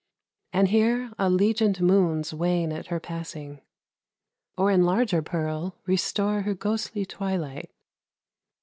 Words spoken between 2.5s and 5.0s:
at her passing, or in